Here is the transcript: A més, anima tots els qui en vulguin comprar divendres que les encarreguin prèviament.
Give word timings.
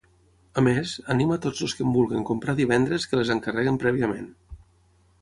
A 0.61 0.63
més, 0.67 0.93
anima 1.15 1.37
tots 1.43 1.61
els 1.69 1.77
qui 1.79 1.87
en 1.87 1.93
vulguin 1.99 2.27
comprar 2.33 2.57
divendres 2.63 3.09
que 3.13 3.23
les 3.23 3.35
encarreguin 3.39 3.81
prèviament. 3.87 4.31